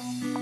[0.00, 0.41] Música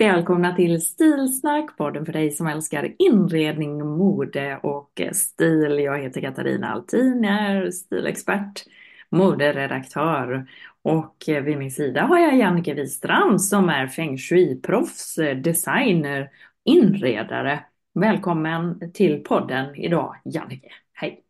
[0.00, 5.78] Välkomna till Stilsnack, podden för dig som älskar inredning, mode och stil.
[5.78, 8.64] Jag heter Katarina Altin, jag är stilexpert,
[9.10, 10.46] moderedaktör
[10.82, 16.30] och vid min sida har jag Jannike Wistrand som är feng shui-proffs, designer,
[16.64, 17.64] inredare.
[17.94, 20.68] Välkommen till podden idag, Jannike.
[20.92, 21.24] Hej!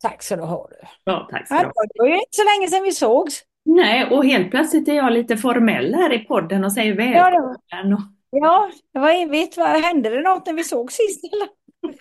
[0.00, 0.68] Tack så du ha.
[0.70, 0.76] Du.
[1.04, 1.72] Ja, tack ska du ha.
[1.94, 3.44] Det var ju inte så länge sedan vi sågs.
[3.76, 7.40] Nej, och helt plötsligt är jag lite formell här i podden och säger Ja, det
[7.40, 7.98] var- välkommen.
[8.30, 9.56] Ja, det var evigt.
[9.56, 11.24] Vad hände det något när vi såg sist?
[11.32, 11.48] Eller?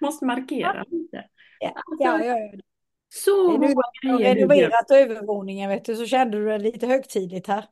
[0.00, 1.24] måste markera lite.
[1.60, 2.34] Ja, ja, ja.
[2.36, 2.58] ja.
[3.08, 7.64] Så Det är nu renoverat övervåningen, vet du, så kände du det lite högtidligt här.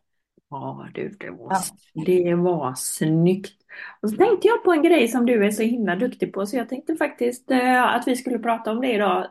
[0.51, 1.53] Ja, du, det var,
[1.95, 2.03] Ja.
[2.07, 3.57] det var snyggt.
[4.03, 6.57] Och så tänkte jag på en grej som du är så himla duktig på, så
[6.57, 9.27] jag tänkte faktiskt eh, att vi skulle prata om det idag.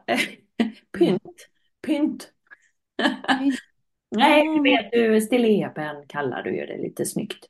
[0.97, 1.47] Pynt.
[1.87, 2.31] Pynt.
[4.11, 7.45] Nej, du vet du, stilleben kallar du ju det lite snyggt.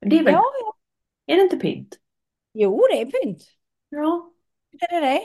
[0.00, 0.76] Det är väl, Ja, ja.
[1.26, 1.98] är det inte pynt?
[2.54, 3.42] Jo, det är pynt.
[3.88, 4.32] Ja.
[4.70, 5.22] Det är det.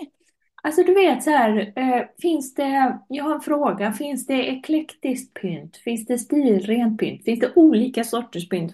[0.64, 5.34] Alltså du vet så här, eh, finns det, jag har en fråga, finns det eklektiskt
[5.34, 5.78] pynt?
[5.78, 7.24] Finns det stilrent pynt?
[7.26, 8.72] Finns det olika sorters pynt?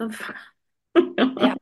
[1.37, 1.55] Ja,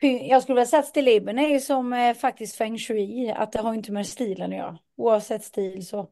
[0.00, 3.58] Jag skulle vilja säga att stilleben är ju som eh, faktiskt feng shui, att det
[3.60, 4.78] har inte med stilen att göra.
[4.96, 6.10] Oavsett stil så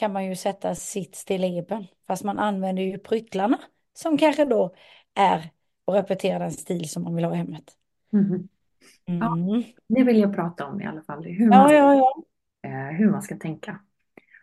[0.00, 3.58] kan man ju sätta sitt stilleben, fast man använder ju pryttlarna
[3.94, 4.74] som kanske då
[5.14, 5.50] är
[5.84, 7.64] och repeterar den stil som man vill ha i hemmet.
[8.12, 8.48] Mhm.
[9.04, 9.32] Ja.
[9.36, 9.62] Mm.
[9.88, 12.22] Det vill jag prata om i alla fall, hur Ja, man, ja, ja.
[12.68, 13.80] eh, hur man ska tänka.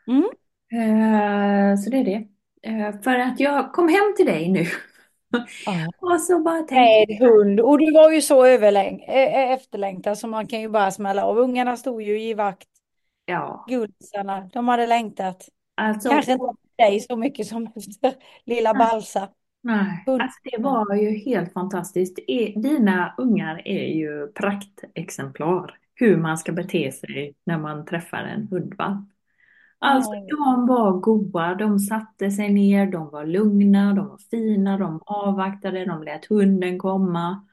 [0.07, 0.23] Mm.
[0.71, 2.27] Eh, så det är det.
[2.69, 4.65] Eh, för att jag kom hem till dig nu
[5.65, 5.73] Ja.
[6.13, 7.59] och så bara tänkte Med hund.
[7.59, 9.03] Och du var ju så överläng-
[9.53, 11.37] efterlängtad så man kan ju bara smälla av.
[11.37, 12.67] Ungarna stod ju i vakt,
[13.27, 14.49] ja, gullisarna.
[14.53, 15.49] De hade längtat.
[15.75, 18.15] alltså, Kanske inte efter dig så mycket som efter
[18.45, 19.29] lilla Balsa.
[19.63, 22.19] nej, alltså det var ju helt fantastiskt.
[22.55, 29.09] Dina ungar är ju praktexemplar hur man ska bete sig när man träffar en hundvalp.
[29.79, 35.01] Alltså de var goa, de satte sig ner, de var lugna, de var fina, de
[35.05, 37.47] avvaktade, de lät hunden komma.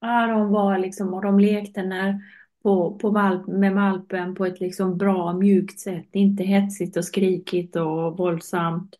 [0.00, 2.20] Ja, de var liksom, och de lekte när,
[2.62, 7.76] på, på valp, med valpen på ett liksom bra mjukt sätt, inte hetsigt och skrikigt
[7.76, 8.96] och våldsamt.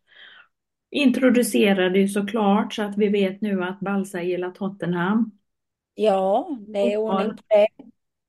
[0.91, 5.31] Introducerade ju såklart så att vi vet nu att Balsa gillar Tottenham.
[5.95, 7.69] Ja, det är ordning på det.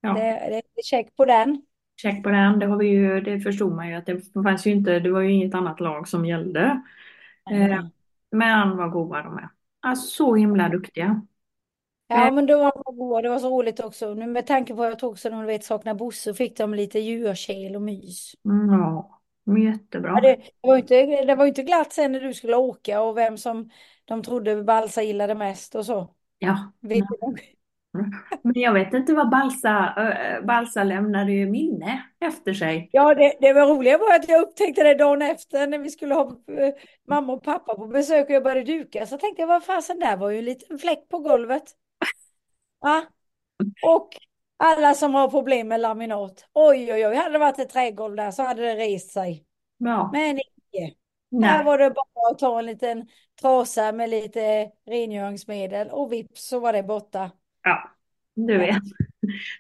[0.02, 0.14] Ja.
[0.14, 1.62] Det, det är check på den.
[2.02, 4.72] Check på den, det har vi ju, det förstod man ju att det fanns ju
[4.72, 6.82] inte, det var ju inget annat lag som gällde.
[7.52, 7.86] Eh,
[8.32, 9.50] men vad goda de är.
[9.80, 11.22] Alltså så himla duktiga.
[12.10, 13.22] Ja, men det var bra.
[13.22, 14.14] Det var så roligt också.
[14.14, 17.00] Nu med tanke på att jag tog så de vet saknar Bosse fick de lite
[17.00, 18.34] djurkel och mys.
[18.46, 19.22] Mm, Ja,
[19.58, 20.12] jättebra.
[20.16, 23.18] Ja, det, det var inte, det var inte glatt sen när du skulle åka och
[23.18, 23.70] vem som
[24.06, 26.14] de trodde Balsa gillade mest och så.
[26.40, 26.72] Ja.
[26.82, 27.04] Vet?
[28.44, 29.94] Men jag vet inte vad Balsa,
[30.44, 32.90] Balsa lämnade ju minne efter sig.
[32.92, 36.14] Ja, det, det var roliga var att jag upptäckte det dagen efter när vi skulle
[36.14, 36.32] ha
[37.08, 39.06] mamma och pappa på besök och jag började duka.
[39.06, 41.64] Så tänkte jag, vad fasen, där var ju en liten fläck på golvet.
[42.82, 43.06] Ja.
[43.84, 44.10] Och
[44.58, 46.50] alla som har problem med laminat.
[46.54, 49.46] Oj, oj, oj, hade det varit ett trägolv där så hade det rest sig.
[49.78, 50.40] Ja, Men.
[50.72, 50.94] Här
[51.32, 53.08] Nej, var det bara att ta en liten
[53.42, 57.32] trasa med lite rengöringsmedel och vips så var det borta.
[57.64, 57.90] ja,
[58.36, 58.84] du vet.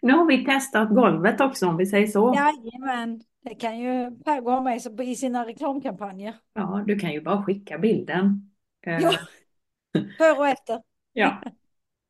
[0.02, 2.34] Nu har vi testat golvet också om vi säger så.
[2.36, 6.34] Jajamän, det kan ju Pergo ha med sig i sina reklamkampanjer.
[6.54, 8.52] Ja, du kan ju bara skicka bilden.
[8.86, 9.12] Eh, Ja,
[10.18, 10.82] före och efter.
[11.14, 11.42] ja.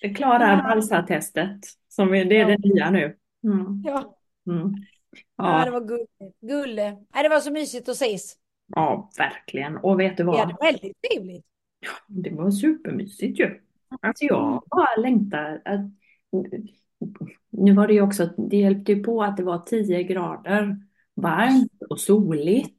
[0.02, 0.64] Det klarar Ja.
[0.64, 1.60] Balsa-testet.
[1.90, 3.18] Som är, det är det nya nu.
[3.44, 3.84] Mm.
[3.86, 4.16] Ja,
[4.48, 4.74] Mm.
[5.38, 6.12] ja det Ja, var gulligt.
[6.42, 6.92] Gulle.
[7.14, 8.34] Nej, det var så mysigt att ses.
[8.76, 9.78] ja, verkligen.
[9.78, 10.40] Och vet du vad?
[10.40, 11.46] hade väldigt trevligt.
[12.08, 13.60] Det var supermysigt ju.
[14.02, 15.62] Alltså jag bara längtar.
[15.66, 15.80] Att,
[17.50, 20.78] nu var det ju också, det hjälpte ju på att det var 10 grader
[21.16, 22.79] varmt och soligt.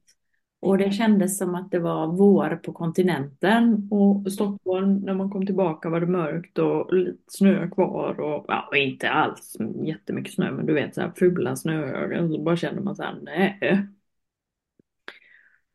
[0.61, 3.89] Och det kändes som att det var vår på kontinenten.
[3.91, 8.21] Och Stockholm, när man kom tillbaka var det mörkt och lite snö kvar.
[8.21, 12.33] Och ja, inte alls jättemycket snö, men du vet så här fula snöögon.
[12.33, 13.59] Så bara kände man så här, nej.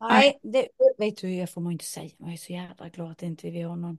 [0.00, 0.68] Nej, det
[0.98, 2.10] vet du, jag får man inte säga.
[2.18, 3.98] Jag är så jävla glad att inte vi har någon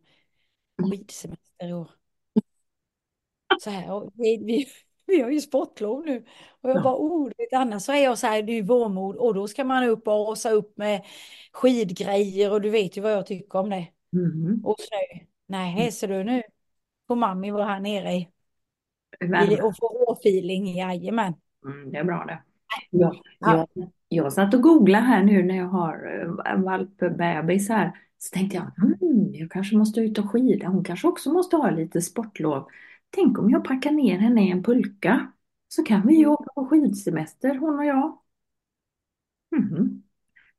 [0.92, 1.92] skidsemester i år.
[3.60, 4.68] Så här, och vi, vi,
[5.08, 6.26] vi har ju sportlov nu.
[6.62, 6.82] Och jag Ja.
[6.82, 9.64] bara, oh, annars så är jag så här, det är ju vårmod och då ska
[9.64, 11.06] man upp och åsa upp med
[11.54, 13.88] skidgrejer och du vet ju vad jag tycker om det.
[14.14, 14.66] Mm.
[14.66, 15.26] Och snö.
[15.46, 16.44] Nej, så du nu
[17.08, 18.30] får mammi vara här nere i,
[19.22, 21.34] i, och få vårfeeling, jajamän.
[21.66, 22.40] Mm, det är bra det.
[22.90, 23.68] Jag, jag,
[24.10, 25.94] jag satt och googlade här nu när jag har
[26.46, 27.92] eh, en valpbebis här.
[28.18, 30.68] Så tänkte jag, hmm, jag kanske måste ut och skida.
[30.68, 32.68] Hon kanske också måste ha lite sportlov.
[33.10, 35.32] Tänk om jag packar ner henne i en pulka.
[35.68, 38.18] Så kan vi ju åka på skidsemester, hon och jag.
[39.52, 40.04] Mhm.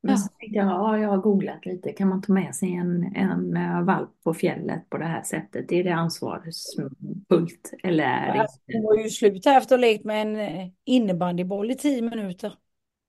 [0.00, 0.16] Men Ja.
[0.16, 1.92] så tänkte jag, ja, jag har googlat lite.
[1.92, 5.72] Kan man ta med sig en, en eh, valp på fjället på det här sättet?
[5.72, 10.04] Är det ansvarsfullt eller är det hon var ju slut här efter att ha lekt
[10.04, 12.54] med en eh, innebandyboll i tio minuter.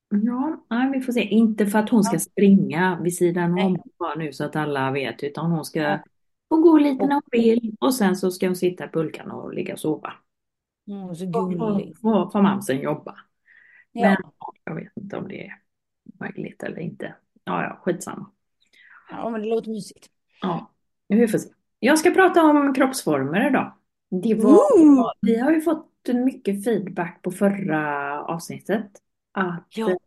[0.09, 1.21] Ja, nej, vi får se.
[1.21, 5.23] Inte för att hon ska springa vid sidan om bara nu så att alla vet,
[5.23, 5.99] utan hon ska
[6.49, 6.55] Ja.
[6.57, 9.31] få gå lite när hon Och- vill och sen så ska hon sitta i pulkan
[9.31, 10.13] och ligga och sova.
[10.87, 11.97] Mm, så Och gullig.
[11.97, 13.15] får, får, mamsen jobba.
[13.93, 14.53] Men Ja.
[14.63, 15.53] jag vet inte om det är
[16.19, 17.15] möjligt eller inte.
[17.43, 18.31] Ja, ja, skitsamma.
[19.09, 20.07] ja, men det låter mysigt.
[20.41, 20.71] Ja,
[21.07, 21.49] vi får se.
[21.79, 23.73] Jag ska prata om kroppsformer idag.
[24.09, 25.11] Det var, Ooh.
[25.21, 25.85] vi har ju fått
[26.25, 28.91] mycket feedback på förra avsnittet.
[29.31, 29.89] Att Ja.
[29.89, 29.97] eh,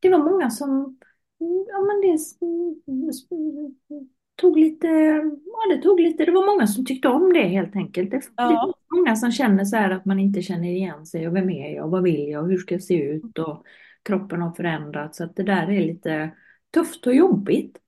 [0.00, 0.98] det var många som
[1.68, 2.18] ja, men det
[4.40, 4.86] tog lite,
[5.46, 8.10] ja, det tog lite, det var många som tyckte om det helt enkelt.
[8.10, 8.74] Det, det Ja.
[8.96, 11.88] många som känner så här att man inte känner igen sig och vem är jag
[11.88, 13.64] vad vill jag hur ska jag se ut och
[14.02, 15.18] kroppen har förändrats.
[15.18, 16.30] Så att det där är lite
[16.74, 17.78] tufft och jobbigt.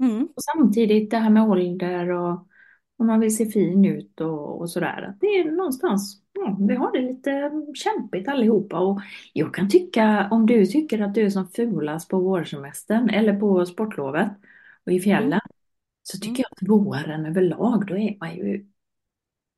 [0.00, 0.22] Mm.
[0.22, 2.48] Och samtidigt det här med ålder och
[2.96, 5.02] om man vill se fin ut och, och sådär.
[5.08, 8.78] Att det är någonstans, ja, vi har det lite kämpigt allihopa.
[8.78, 9.00] Och
[9.32, 13.66] jag kan tycka, om du tycker att du är som fulast på vårsemestern eller på
[13.66, 14.28] sportlovet
[14.86, 15.40] och i fjällen.
[16.06, 18.66] Så tycker jag att våren överlag, då är man ju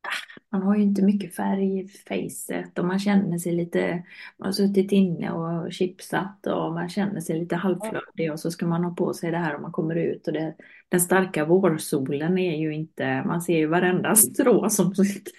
[0.03, 4.05] ah, man har ju inte mycket färg i facet och man känner sig lite,
[4.37, 8.67] man har suttit inne och chipsat och man känner sig lite halvflödig och så ska
[8.67, 10.55] man ha på sig det här och man kommer ut och det,
[10.89, 15.33] den starka vårsolen är ju inte, man ser ju varenda strå som sitter,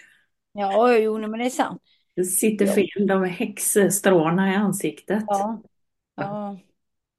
[0.60, 1.82] Ja, jo, men det är sant.
[2.26, 5.24] sitter fel, de häxstråna i ansiktet.
[5.28, 5.62] Ja.
[6.16, 6.58] Ja.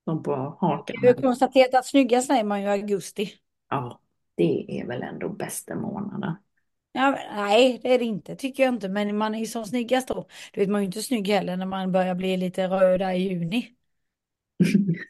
[0.05, 0.97] De på hakan.
[1.03, 3.33] Vi har konstaterat att snyggast är man ju i augusti.
[3.69, 4.01] Ja,
[4.35, 6.35] det är väl ändå bästa månaden.
[6.93, 8.89] Ja, men, nej, det är det inte, tycker jag inte.
[8.89, 10.27] Men man är ju som snyggast då.
[10.53, 13.13] Du vet, man är ju inte snygg heller när man börjar bli lite röd där
[13.13, 13.75] i juni.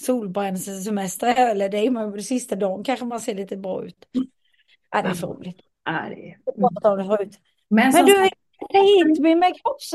[0.00, 4.08] Solbränslesemester, eller det är man ju sista dagen kanske man ser lite bra ut.
[4.90, 5.60] Ja, det är för roligt.
[5.84, 6.38] Ja, det är...
[7.68, 9.92] Men Men du, hit med, med kropps...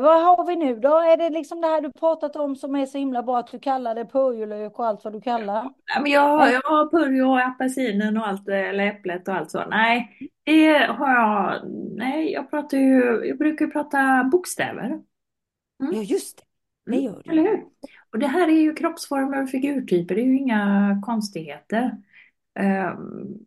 [0.00, 0.98] Vad har vi nu då?
[0.98, 3.58] Är det liksom det här du pratat om som är så himla bra att du
[3.58, 5.70] kallar det purjolök och allt vad du kallar?
[5.94, 9.64] Ja, men jag, jag har purjo och apelsinen och allt, eller äpplet och allt så.
[9.70, 11.60] Nej, det har jag.
[11.96, 14.86] Nej, jag pratar ju, jag brukar prata bokstäver.
[14.86, 15.02] Mm.
[15.78, 16.44] Ja, just det.
[16.86, 17.30] Det Mm, gör du.
[17.30, 17.64] Eller hur?
[18.12, 21.90] Och det här är ju kroppsformer och figurtyper, det är ju inga konstigheter.
[22.58, 23.38] Ehm,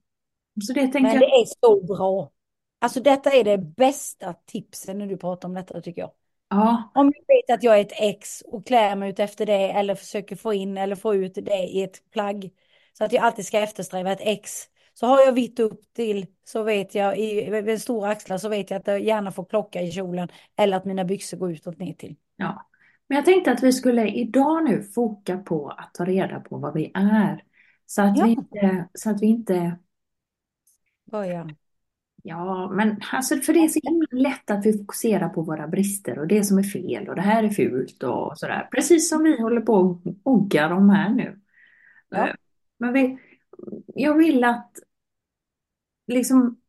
[0.67, 1.19] så det tänkte Men jag.
[1.19, 2.31] det är så bra.
[2.79, 6.12] Alltså detta är det bästa tipsen när du pratar om detta tycker jag.
[6.50, 9.72] Ja, Om jag vet att jag är ett ex och klär mig ut efter det
[9.72, 12.50] eller försöker få in eller få ut det i ett plagg.
[12.98, 14.51] Så att jag alltid ska eftersträva ett ex.
[14.94, 18.70] Så har jag vitt upp till så vet jag i en stora axlar så vet
[18.70, 21.94] jag att jag gärna får klocka i kjolen eller att mina byxor går utåt ner
[21.94, 22.15] till.
[22.36, 22.70] ja.
[23.08, 26.74] Men jag tänkte att vi skulle idag nu foka på att ta reda på vad
[26.74, 27.44] vi är.
[27.86, 28.25] Så att Ja.
[28.25, 29.77] vi inte, så att vi inte
[31.12, 31.50] Börja.
[32.27, 36.20] Ja, men alltså för det är så himla lätt att vi fokuserar på våra brister
[36.20, 38.67] och det som är fel och det här är fult och sådär.
[38.72, 41.39] Precis som vi håller på och oggar om här nu.
[42.10, 42.27] Ja.
[42.27, 42.36] Eh,
[42.77, 43.17] Men vi,
[43.88, 44.72] jag vill att
[46.08, 46.62] liksom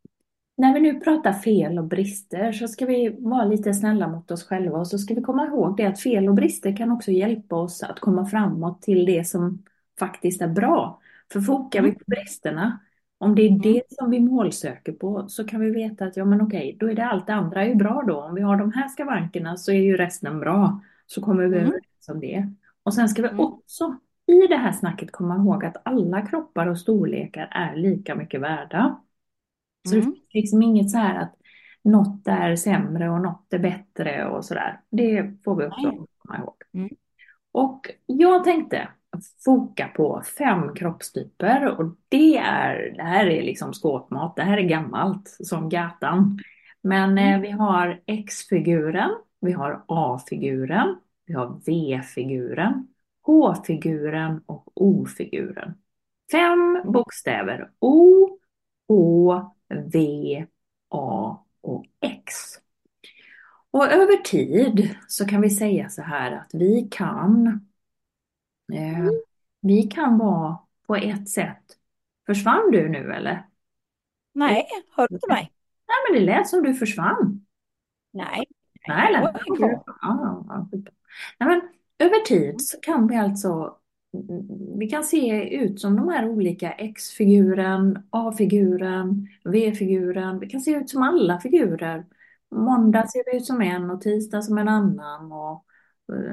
[0.57, 4.45] när vi nu pratar fel och brister så ska vi vara lite snälla mot oss
[4.45, 7.57] själva och så ska vi komma ihåg det att fel och brister kan också hjälpa
[7.57, 9.65] oss att komma framåt till det som
[9.99, 11.01] faktiskt är bra.
[11.33, 12.81] För fokar vi på bristerna,
[13.18, 16.40] om det är det som vi målsöker på så kan vi veta att ja men
[16.40, 18.20] okej, då är det allt det andra är ju bra då.
[18.20, 20.80] Om vi har de här skavankerna så är ju resten bra.
[21.06, 21.61] Så kommer vi Mm.
[21.68, 22.52] överens om det.
[22.82, 23.40] Och sen ska vi Mm.
[23.40, 23.96] också
[24.26, 29.00] i det här snacket komma ihåg att alla kroppar och storlekar är lika mycket värda.
[29.88, 30.12] Så det Mm.
[30.12, 31.35] finns liksom inget så här att
[31.82, 34.80] något är sämre och något är bättre och sådär.
[34.90, 36.54] Det får vi också komma ihåg.
[36.73, 36.88] Mm.
[37.52, 38.88] Och jag tänkte
[39.44, 44.62] foka på fem kroppstyper och det är, det här är liksom skåpmat, det här är
[44.62, 46.38] gammalt som gatan.
[46.82, 50.96] Men eh, vi har X-figuren, vi har A-figuren,
[51.26, 52.88] vi har V-figuren,
[53.23, 55.75] H-figuren och O-figuren.
[56.32, 57.70] Fem bokstäver.
[57.78, 58.28] O,
[58.88, 59.54] Å,
[59.92, 60.46] V,
[60.88, 62.35] A och X.
[63.70, 67.66] Och över tid så kan vi säga så här att vi kan
[68.73, 69.11] eh,
[69.61, 71.64] vi kan vara på ett sätt.
[72.26, 73.46] Försvann du nu eller?
[74.32, 75.52] Nej, hör du inte mig?
[75.88, 77.46] Nej men det lät som du försvann.
[78.12, 78.44] Nej.
[78.88, 79.82] Nej, är kvar.
[80.02, 80.68] Ja.
[81.38, 81.61] Nej, men
[81.99, 83.76] över tid så kan vi alltså
[84.78, 90.38] vi kan se ut som de här olika X-figuren, A-figuren, V-figuren.
[90.38, 92.06] Vi kan se ut som alla figurer.
[92.50, 95.64] Måndag ser vi ut som en och tisdag som en annan och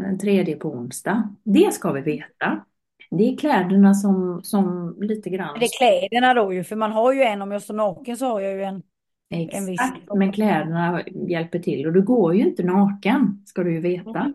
[0.08, 1.36] en tredje på onsdag.
[1.44, 2.66] Det ska vi veta.
[3.12, 5.60] Det är kläderna som, som lite grann...
[5.60, 8.26] Det är kläderna då ju, för man har ju en, om jag står naken så
[8.26, 8.84] har jag ju en,
[9.30, 9.82] en viss...
[9.82, 14.20] Exakt, men kläderna hjälper till och du går ju inte naken, ska du ju veta.
[14.20, 14.34] Mm.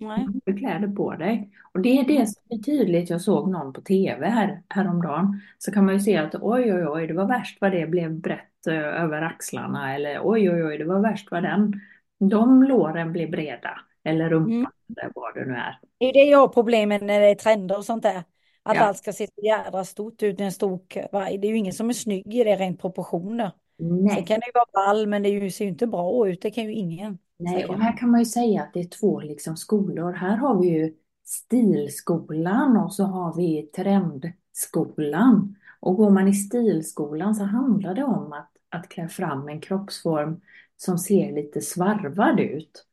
[0.00, 0.26] Nej.
[0.44, 1.50] Du har kläder på dig.
[1.72, 3.10] Och det är det som är tydligt.
[3.10, 5.40] Jag såg någon på tv här, häromdagen.
[5.58, 8.20] Så kan man ju se att oj, oj, oj, det var värst vad det blev
[8.20, 9.94] brett eh, över axlarna.
[9.94, 11.80] Eller oj, oj, oj, det var värst vad den,
[12.18, 13.80] de låren blev breda.
[14.08, 14.66] Eller rumpan, Mm.
[15.02, 15.78] eller vad det nu är.
[15.98, 18.22] Det är det jag har problem med när det är trender och sånt där.
[18.62, 18.80] Att Ja.
[18.82, 21.38] allt ska se så jädra stort ut, en stor kvaj.
[21.38, 23.50] Det är ju ingen som är snygg i det rent proportioner.
[23.78, 26.42] Sen Nej, kan det ju vara ball, men det ser ju inte bra ut.
[26.42, 29.20] Det kan ju ingen nej, och här kan man ju säga att det är två
[29.20, 30.12] liksom skolor.
[30.12, 30.92] Här har vi ju
[31.24, 35.56] stilskolan och så har vi trendskolan.
[35.80, 40.40] Och går man i stilskolan så handlar det om att, att klä fram en kroppsform
[40.76, 42.84] som ser lite svarvad ut.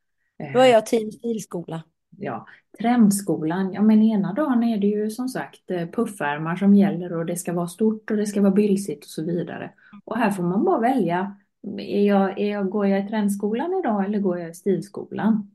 [0.54, 1.84] Då är Eh, jag team stilskola.
[2.18, 2.46] Ja,
[2.80, 7.26] trendskolan, ja men ena dagen är det ju som sagt eh, puffärmar som gäller och
[7.26, 9.74] det ska vara stort och det ska vara bylsigt och så vidare.
[10.04, 11.38] Och här får man bara välja,
[11.78, 15.52] är jag, är jag, går jag i trendskolan idag eller går jag i stilskolan?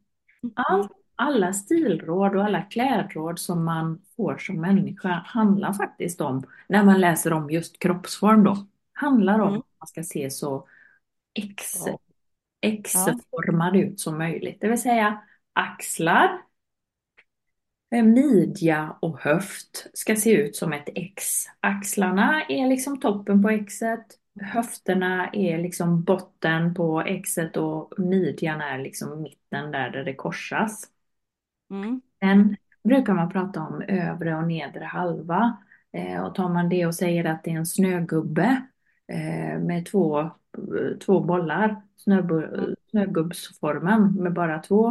[0.54, 6.84] All, alla stilråd och alla klädråd som man får som människa handlar faktiskt om, när
[6.84, 8.56] man läser om just kroppsform då,
[8.92, 9.60] handlar om Mm.
[9.60, 10.66] att man ska se så
[12.61, 13.11] X, Ja.
[13.11, 14.61] X-formad ut som möjligt.
[14.61, 16.43] Det vill säga axlar,
[17.95, 21.25] eh, midja och höft ska se ut som ett X.
[21.61, 24.07] Axlarna är liksom toppen på Xet,
[24.40, 30.85] höfterna är liksom botten på Xet och midjan är liksom mitten där, där det korsas.
[31.71, 32.00] Mm.
[32.21, 35.57] Sen brukar man prata om övre och nedre halva.
[35.93, 38.62] Eh, och tar man det och säger att det är en snögubbe
[39.07, 40.31] eh, med två,
[41.04, 41.83] två bollar,
[42.90, 44.88] snögubbsformen med bara två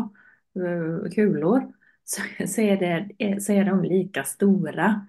[0.55, 1.73] eh, kulor,
[2.03, 5.05] så, så, är det, eh, så är de lika stora.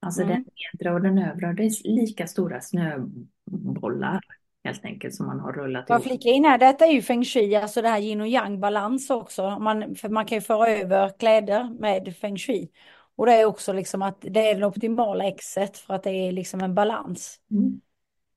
[0.00, 0.34] Alltså Mm.
[0.34, 4.20] den nedre och den övre, det är lika stora snöbollar
[4.64, 6.06] helt enkelt som man har rullat Jag ihop.
[6.06, 9.10] flika in här, detta är ju feng shui, alltså det här yin och yang balans
[9.10, 9.58] också.
[9.58, 12.70] Man, för man kan ju föra över kläder med feng shui.
[13.16, 16.32] Och det är också liksom att det är det optimala exet för att det är
[16.32, 17.40] liksom en balans.
[17.50, 17.80] Mm.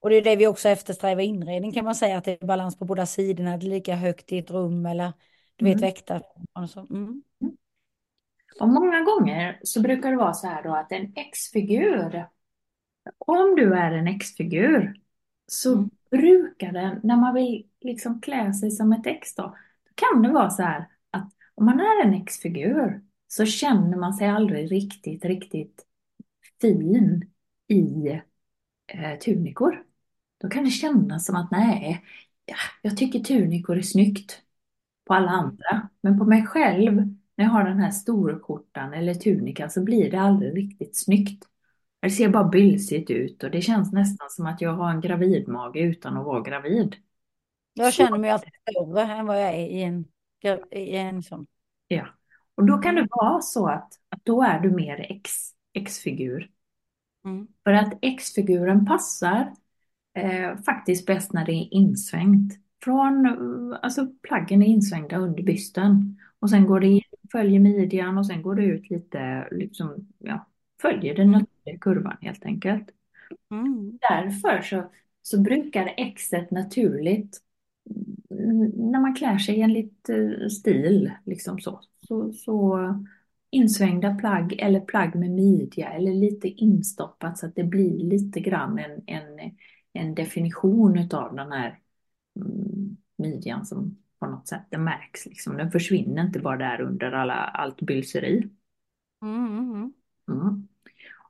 [0.01, 2.45] Och det är det vi också eftersträvar i inredning kan man säga, att det är
[2.47, 5.13] balans på båda sidorna, det är lika högt i ett rum eller
[5.55, 5.81] du vet Mm.
[5.81, 6.23] väktar.
[6.53, 6.79] och så.
[6.79, 7.23] Mm.
[8.59, 12.25] Och många gånger så brukar det vara så här då att en X-figur,
[13.17, 14.93] om du är en X-figur,
[15.47, 15.89] så Mm.
[16.11, 19.43] brukar den, när man vill liksom klä sig som ett X då,
[19.83, 24.13] då kan det vara så här att om man är en X-figur så känner man
[24.13, 25.85] sig aldrig riktigt, riktigt
[26.61, 27.31] fin
[27.67, 28.07] i
[28.87, 29.85] eh, tunikor.
[30.41, 32.05] Då kan det kännas som att nej,
[32.45, 34.41] ja, jag tycker tunikor är snyggt
[35.05, 35.89] på alla andra.
[36.01, 36.95] Men på mig själv,
[37.35, 41.45] när jag har den här storskjortan eller tunikan så blir det aldrig riktigt snyggt.
[42.01, 45.75] Det ser bara bylsigt ut och det känns nästan som att jag har en gravidmage
[45.75, 46.95] utan att vara gravid.
[47.73, 50.05] Jag känner mig alltid större än vad jag är i en,
[50.71, 51.47] i en sån.
[51.87, 52.07] Ja.
[52.55, 55.31] Och då kan det vara så att, att då är du mer X.
[55.73, 56.49] X-figur.
[57.25, 57.47] Mm.
[57.63, 59.53] För att X-figuren passar
[60.19, 62.53] eh, faktiskt bäst när det är insvängt.
[62.83, 63.25] Från,
[63.81, 68.41] alltså plaggen är insvängda under bysten och sen går det in, följer midjan och sen
[68.41, 70.47] går det ut lite, liksom, ja,
[70.81, 72.89] följer den naturliga kurvan helt enkelt.
[73.51, 73.97] Mm.
[74.09, 74.83] Därför så,
[75.21, 77.37] så brukar Xet naturligt
[78.29, 82.79] mm, när man klär sig enligt eh, stil, liksom så, så, så
[83.51, 88.79] insvängda plagg eller plagg med midja eller lite instoppat så att det blir lite grann
[88.79, 89.51] en, en,
[89.99, 91.79] en definition utav den här
[92.35, 95.57] mm, midjan som på något sätt det märks liksom.
[95.57, 98.49] Den försvinner inte bara där under alla, allt bylseri.
[99.21, 99.59] Mm.
[99.59, 99.93] Mm.
[100.27, 100.67] Mm.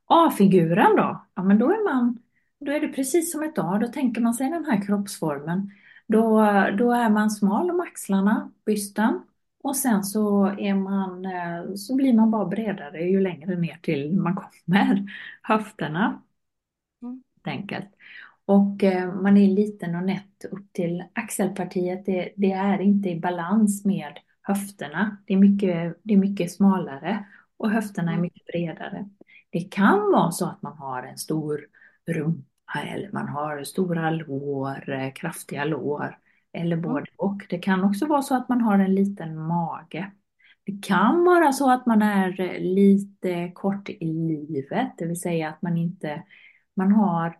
[0.05, 1.25] A-figuren då?
[1.35, 2.19] Ja, men då är man,
[2.59, 3.79] då är det precis som ett A.
[3.81, 5.71] Då tänker man sig den här kroppsformen.
[6.07, 6.41] Då,
[6.77, 9.21] då är man smal om axlarna, bysten.
[9.63, 14.13] Och sen så är man, eh, så blir man bara bredare ju längre ner till
[14.13, 15.05] man kommer.
[15.41, 16.21] Höfterna.
[17.01, 17.23] Mm.
[17.43, 17.89] Enkelt.
[18.50, 22.06] Och eh, man är liten och nätt upp till axelpartiet.
[22.06, 25.18] Det, det är inte i balans med höfterna.
[25.25, 27.25] Det är mycket, det är mycket smalare
[27.58, 28.22] och höfterna är Mm.
[28.22, 29.10] mycket bredare.
[29.50, 31.62] Det kan vara så att man har en stor
[32.08, 36.18] rumpa eller man har stora lår, eh, kraftiga lår
[36.53, 37.41] eller både och.
[37.50, 40.12] Det kan också vara så att man har en liten mage.
[40.65, 45.50] Det kan vara så att man är eh, lite kort i livet, det vill säga
[45.50, 46.24] att man inte,
[46.75, 47.38] man har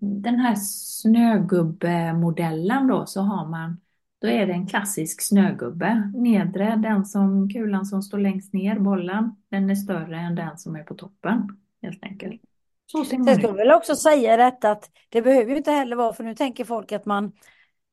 [0.00, 3.80] den här snögubbemodellen då, så har man,
[4.20, 6.12] då är det en klassisk snögubbe.
[6.16, 10.76] Nedre, den som, kulan som står längst ner, bollen, den är större än den som
[10.76, 12.42] är på toppen, helt enkelt.
[12.86, 15.96] Så ser man ska vi väl också säga detta att det behöver ju inte heller
[15.96, 17.32] vara, för nu tänker folk att man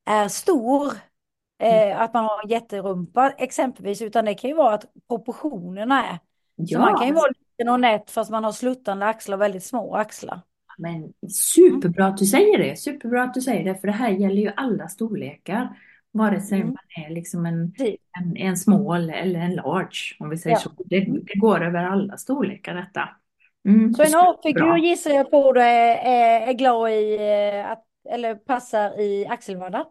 [0.06, 0.94] är stor,
[1.60, 6.20] eh, att man har en jätterumpa exempelvis, utan det kan ju vara att proportionerna är.
[6.70, 9.42] Så man kan ju Ja, vara liten och nätt fast man har sluttande axlar och
[9.42, 10.42] väldigt små axlar.
[10.78, 12.76] Men superbra att du säger det.
[12.76, 15.78] Superbra att du säger det, för det här gäller ju alla storlekar.
[16.12, 16.68] Vare sig Mm.
[16.68, 17.74] man är liksom en,
[18.20, 20.60] en, en small eller en large, om vi säger Ja.
[20.60, 20.72] så.
[20.86, 23.10] Det, det går över alla storlekar detta.
[23.68, 28.36] Mm, Så en A-figur gissar jag på du är, är, glad i, eh, att, eller
[28.36, 29.86] passar i axelvaddar.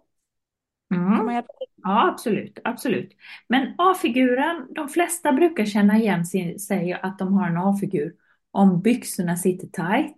[0.94, 1.42] Mm.
[1.82, 3.12] Ja, absolut, absolut.
[3.48, 6.24] Men A-figuren, de flesta brukar känna igen
[6.58, 8.14] sig att de har en A-figur
[8.50, 10.16] om byxorna sitter tight.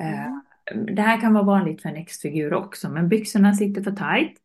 [0.00, 0.26] Eh,
[0.72, 0.94] Mm.
[0.96, 4.38] Det här kan vara vanligt för en X-figur också, men byxorna sitter för tight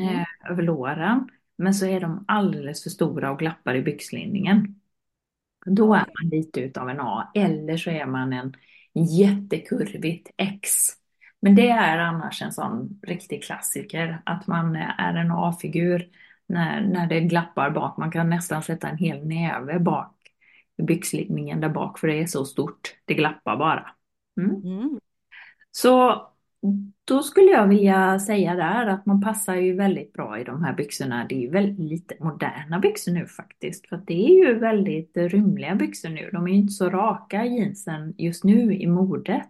[0.00, 0.24] eh, Mm.
[0.50, 1.28] över låren.
[1.58, 4.80] Men så är de alldeles för stora och glappar i byxlinningen.
[5.66, 8.54] Då är man lite utav en A, eller så är man en
[8.94, 10.70] jättekurvigt X.
[11.40, 16.08] Men det är annars en sån riktig klassiker, att man är en A-figur
[16.46, 17.96] när, när det glappar bak.
[17.96, 20.16] Man kan nästan sätta en hel näve bak
[20.76, 22.96] i byxlinningen där bak, för det är så stort.
[23.04, 23.94] Det glappar bara.
[24.36, 24.56] Mm.
[24.64, 25.00] Mm.
[25.70, 26.22] Så
[27.04, 30.74] då skulle jag vilja säga där att man passar ju väldigt bra i de här
[30.74, 31.26] byxorna.
[31.28, 33.88] Det är ju väldigt lite moderna byxor nu faktiskt.
[33.88, 36.30] För det är ju väldigt rymliga byxor nu.
[36.32, 39.48] De är ju inte så raka jeansen just nu i modet.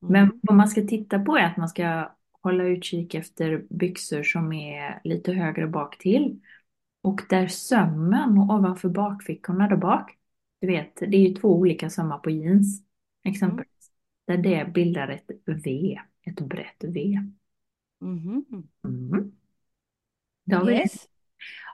[0.00, 0.40] Men Mm.
[0.42, 2.10] vad man ska titta på är att man ska
[2.42, 6.40] hålla utkik efter byxor som är lite högre bak till.
[7.02, 10.18] Och där sömmen ovanför bakfickorna där bak.
[10.60, 12.82] Du vet, det är ju två olika sömmar på jeans.
[13.24, 13.73] Exempelvis.
[14.26, 15.30] Där det bildar ett
[15.64, 17.20] V, ett brett V.
[18.00, 18.44] Mhm.
[18.84, 19.32] Mm.
[20.52, 20.72] Har det.
[20.72, 21.08] Yes.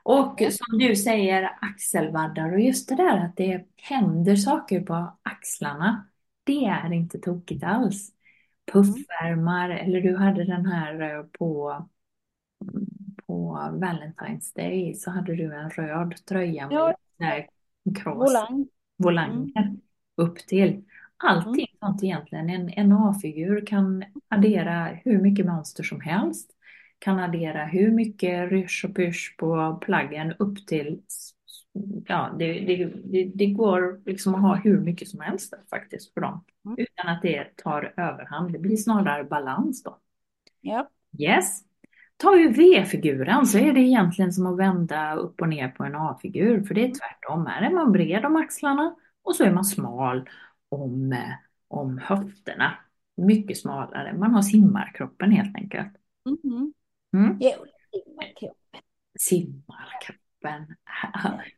[0.03, 6.07] Och som du säger, axelvaddar och just det där att det händer saker på axlarna.
[6.43, 8.11] Det är inte tokigt alls.
[8.71, 11.75] Puffärmar, eller du hade den här eh, på,
[13.27, 16.95] på Valentine's Day så hade du en röd tröja med Ja.
[17.17, 17.47] där
[18.05, 18.67] Volang.
[18.97, 19.75] volanger
[20.15, 20.83] upp till.
[21.17, 22.49] Allting sånt egentligen.
[22.49, 26.51] En, en A-figur kan addera hur mycket mönster som helst.
[26.99, 31.01] Kan addera hur mycket rysch och pysch på plaggen upp till
[32.07, 36.19] Ja, det, det, det, det går liksom att ha hur mycket som helst faktiskt på
[36.19, 36.43] dem.
[36.65, 36.77] Mm.
[36.77, 38.53] Utan att det tar överhand.
[38.53, 39.97] Det blir snarare balans då.
[40.61, 40.89] Ja.
[41.19, 41.63] Yes.
[42.17, 45.95] Tar vi V-figuren så är det egentligen som att vända upp och ner på en
[45.95, 46.63] A-figur.
[46.63, 47.45] För det är tvärtom.
[47.45, 50.29] Här är man bred om axlarna och så är man smal
[50.69, 51.19] om, eh,
[51.71, 52.73] om höfterna.
[53.17, 54.13] Mycket smalare.
[54.17, 55.93] Man har simmarkroppen helt enkelt.
[56.25, 56.73] Mhm.
[57.13, 57.37] Mm.
[57.41, 57.65] Jo.
[59.19, 60.75] Simmarkroppen.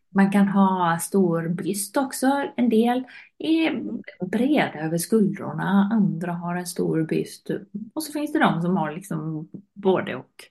[0.10, 2.52] Man kan ha stor byst också.
[2.56, 3.04] En del
[3.38, 3.82] är
[4.26, 7.50] breda över skuldrorna, andra har en stor byst.
[7.94, 10.44] Och så finns det de som har liksom både och.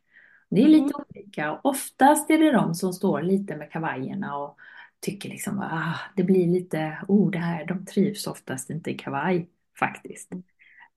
[0.51, 1.61] Det är lite olika.
[1.62, 4.57] Oftast är det de som står lite med kavajerna och
[5.03, 9.49] tycker liksom ah, det blir lite, oh det här, de trivs oftast inte i kavaj
[9.79, 10.33] faktiskt.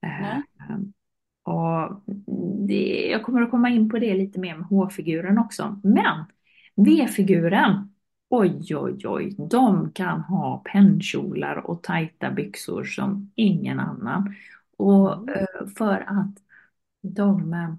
[0.02, 0.42] Nej.
[0.70, 0.76] Eh,
[1.52, 2.02] och
[2.68, 5.80] det, jag kommer att komma in på det lite mer med H-figuren också.
[5.84, 6.24] Men
[6.76, 7.94] V-figuren,
[8.28, 14.34] oj oj oj, de kan ha pennkjolar och tajta byxor som ingen annan.
[14.76, 16.34] Och eh, för att
[17.02, 17.74] de, eh,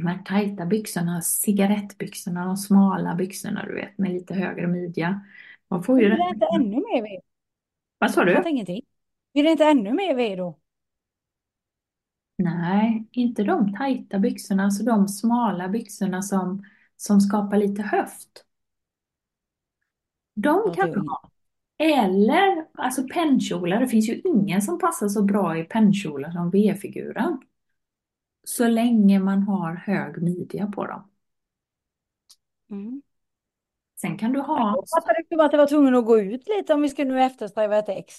[0.00, 5.20] de här tajta byxorna, cigarettbyxorna, de smala byxorna du vet med lite högre midja.
[5.68, 7.20] Man får ju det inte ännu mer ved?
[7.98, 8.36] Vad sa Jag du?
[8.36, 8.82] fattar ingenting.
[9.34, 10.58] Blir det inte ännu mer ved då?
[12.38, 16.64] Nej, inte de tajta byxorna, alltså de smala byxorna som,
[16.96, 18.44] som skapar lite höft.
[20.34, 21.30] De kan du ha.
[21.78, 27.38] Eller alltså pennkjolar, det finns ju ingen som passar så bra i pennkjolar som V-figuren.
[28.44, 31.10] Så länge man har hög midja på dem.
[32.70, 33.02] Mm.
[34.00, 36.74] Sen kan du Jag ha, fattade som att det var tvungen att gå ut lite
[36.74, 38.14] om vi skulle nu eftersträva ett ex.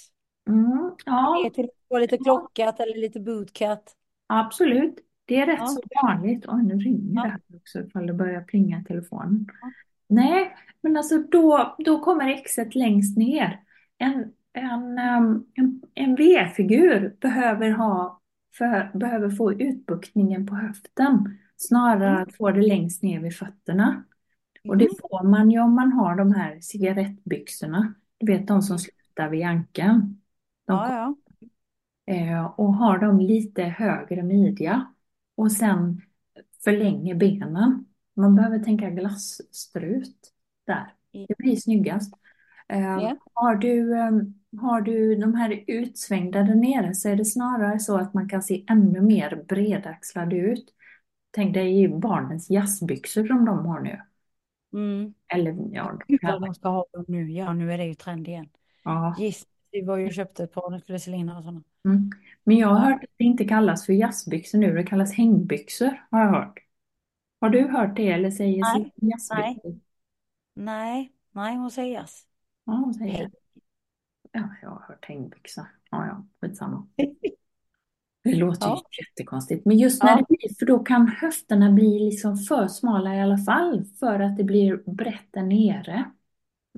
[0.47, 3.95] mm, ja, till lite klockat eller lite bootcut.
[4.27, 4.99] absolut.
[5.25, 5.67] Det är rätt Ja.
[5.67, 6.45] så vanligt.
[6.47, 7.23] Oj, nu ringer Ja.
[7.23, 9.47] det här också ifall det börjar plinga telefonen.
[9.61, 9.71] Ja.
[10.07, 13.63] Nej, men alltså då, då kommer exet längst ner.
[13.97, 18.20] En, en, ehm, en, en V-figur behöver ha,
[18.57, 22.23] för, behöver få utbuktningen på höften snarare Mm.
[22.23, 24.03] att få det längst ner vid fötterna.
[24.67, 24.95] Och det Mhm.
[25.01, 27.93] får man ju om man har de här cigarettbyxorna.
[28.19, 28.79] Du vet de som Mm.
[28.79, 30.21] slutar vid ankeln.
[30.65, 31.15] Ja, ja.
[32.05, 34.93] eh, och har de lite högre midja
[35.35, 36.01] och sen
[36.63, 37.85] förlänger benen.
[38.15, 40.33] Man behöver tänka glasstrut
[40.67, 40.93] där.
[41.27, 42.13] Det blir snyggast.
[42.67, 43.17] Ja.
[43.33, 44.11] har du, eh,
[44.59, 48.41] har du de här utsvängda där nere så är det snarare så att man kan
[48.41, 50.73] se ännu mer bredaxlad ut.
[51.31, 54.01] Tänk dig barnens jazzbyxor som de har nu.
[54.73, 55.13] Mm.
[55.27, 57.31] Eller ja, Gud vad de ska ha dem nu.
[57.31, 58.49] Ja, nu är det ju trend igen.
[58.83, 59.15] ja.
[59.19, 61.63] Giss, vi var ju och köpte ett par, nu skulle Selina och sådana.
[61.85, 62.09] Mm.
[62.43, 66.19] Men jag har hört att det inte kallas för jazzbyxor nu, det kallas hängbyxor har
[66.19, 66.59] jag hört.
[67.41, 69.79] Har du hört det eller säger Nej, jazzbyxor?
[70.53, 72.23] Nej, nej hon säger yes.
[72.65, 73.31] Ja, hon säger Häng.
[74.31, 75.67] Ja, jag har hört hängbyxa.
[75.91, 76.87] Ja, ja, skitsamma.
[78.23, 78.81] Det låter ju Ja.
[79.09, 79.65] jättekonstigt.
[79.65, 80.15] Men just när Ja.
[80.17, 84.37] det blir, för då kan höfterna bli liksom för smala i alla fall för att
[84.37, 86.11] det blir brett där nere.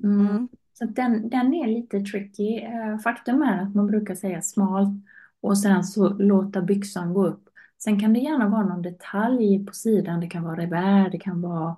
[0.02, 0.26] Mm.
[0.28, 0.48] Mm.
[0.72, 2.58] Så den, den är lite tricky.
[2.60, 5.04] Eh, Faktum är att man brukar säga smalt
[5.40, 7.48] och sen så låta byxan gå upp.
[7.78, 10.20] Sen kan det gärna vara någon detalj på sidan.
[10.20, 11.76] Det kan vara revär, det kan vara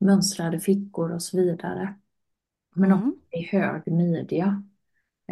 [0.00, 1.94] mönstrade fickor och så vidare.
[2.74, 3.16] Men också Mm.
[3.30, 4.62] i hög midja.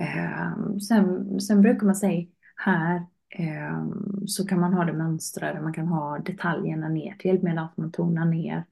[0.01, 3.87] Eh, sen, sen brukar man säga här eh,
[4.27, 8.25] så kan man ha det mönstrade, man kan ha detaljerna ner till medan man tonar
[8.25, 8.65] ner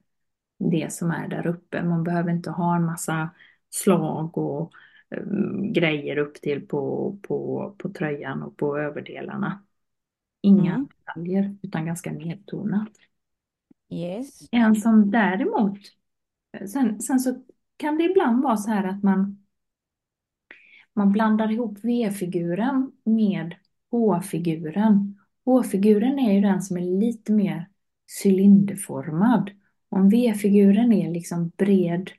[0.59, 1.83] det som är där uppe.
[1.83, 3.29] Man behöver inte ha en massa
[3.69, 4.73] slag och
[5.11, 5.23] eh,
[5.73, 9.63] grejer upp till på, på, på tröjan och på överdelarna.
[10.41, 10.85] Inga Mm.
[11.05, 12.89] detaljer utan ganska nedtonat.
[13.89, 14.49] Yes.
[14.51, 15.77] En som däremot,
[16.73, 17.43] sen, sen så
[17.77, 19.38] kan det ibland vara så här att man,
[20.99, 23.55] man blandar ihop V-figuren med
[23.91, 25.19] H-figuren.
[25.45, 27.69] H-figuren är ju den som är lite mer
[28.23, 29.51] cylinderformad.
[29.89, 32.11] Om V-figuren är liksom bred,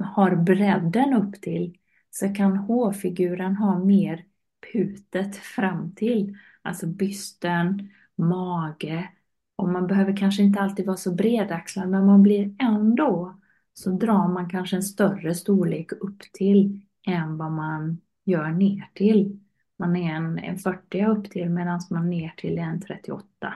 [0.00, 1.78] har bredden upp till,
[2.10, 4.24] så kan H-figuren ha mer
[4.72, 6.36] putet fram till.
[6.62, 9.08] Alltså bysten, mage.
[9.56, 13.40] Och man behöver kanske inte alltid vara så bredaxlad, men man blir ändå,
[13.74, 19.40] så drar man kanske en större storlek upp till än vad man gör ner till.
[19.76, 23.54] Man är en, en 40 upp till medan man ner till är en 38.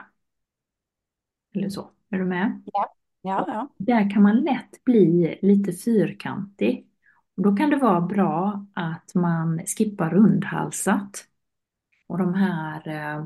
[1.55, 1.91] Eller så.
[2.09, 2.61] Är du med?
[3.21, 3.69] Ja, ja.
[3.77, 6.87] Där kan man lätt bli lite fyrkantig.
[7.37, 11.27] Och då kan det vara bra att man skippar rundhalsat.
[12.07, 13.25] Och de här eh,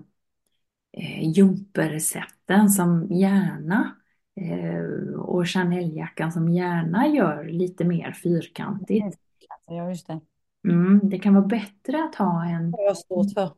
[0.91, 3.95] eh, jumpersätten som gärna
[4.35, 9.19] eh, och Chanel-jackan som gärna gör lite mer fyrkantigt.
[9.67, 10.19] Ja, just det.
[10.67, 12.71] Mm, det kan vara bättre att ha en...
[12.71, 13.51] Det har jag svårt för.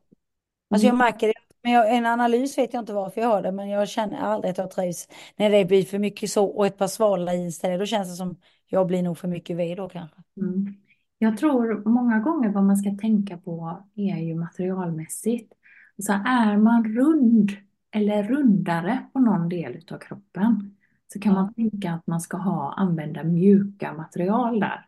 [0.69, 1.33] Alltså jag märker det.
[1.63, 4.51] Men jag, en analys vet jag inte varför jag har det, men jag känner aldrig
[4.51, 7.79] att jag trivs när det blir för mycket så och ett par svala i istället.
[7.79, 8.35] Då känns det som
[8.67, 10.17] jag blir nog för mycket ved då kanske.
[10.37, 10.75] Mm.
[11.17, 15.53] Jag tror många gånger vad man ska tänka på är ju materialmässigt.
[15.97, 17.51] Så är man rund
[17.91, 20.75] eller rundare på någon del av kroppen
[21.13, 24.85] så kan man tänka att man ska ha, använda mjuka material där.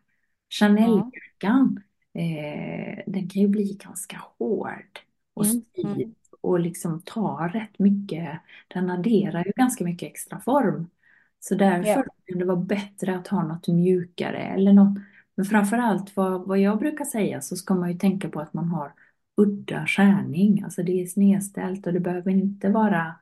[0.60, 5.00] Chanel-jackan, eh, den kan ju bli ganska hård
[5.34, 10.89] och Mm, stiv och liksom ta rätt mycket, den adderar ju ganska mycket extra form.
[11.39, 12.04] Så därför Ja.
[12.26, 14.98] kan det vara bättre att ha något mjukare eller något
[15.36, 18.68] Men framförallt vad, vad jag brukar säga så ska man ju tänka på att man
[18.70, 18.94] har
[19.38, 20.63] udda skärning.
[20.63, 23.16] Alltså det är snedställt och det behöver inte vara,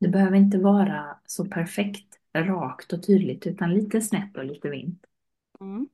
[0.00, 5.04] det behöver inte vara så perfekt rakt och tydligt utan lite snett och lite vint.
[5.60, 5.86] Mm.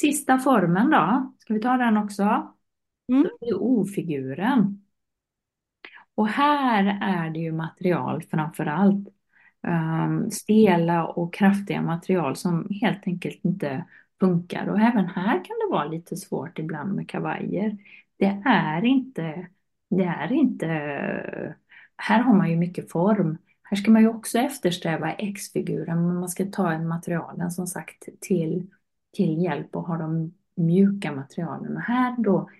[0.00, 2.54] Sista formen då, ska vi ta den också?
[3.12, 3.28] Mm.
[3.40, 4.86] Det är O-figuren.
[6.14, 9.08] Och här är det ju material framför allt.
[9.62, 13.84] Um, stela och kraftiga material som helt enkelt inte
[14.20, 14.66] funkar.
[14.68, 17.76] Och även här kan det vara lite svårt ibland med kavajer.
[18.18, 19.48] Det är inte,
[19.90, 20.66] det är inte,
[21.96, 23.38] här har man ju mycket form.
[23.62, 28.08] Här ska man ju också eftersträva X-figuren, men man ska ta en materialen som sagt
[28.20, 28.70] till,
[29.16, 31.76] till hjälp och ha de mjuka materialen.
[31.76, 32.50] Och här då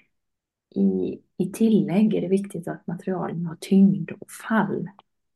[0.75, 4.89] i, i tillägg är det viktigt att materialen har tyngd och fall.